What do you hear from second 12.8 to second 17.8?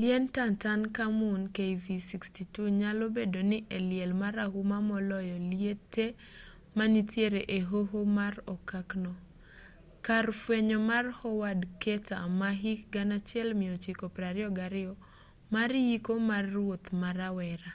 1922 mar yiko mar ruoth ma rawera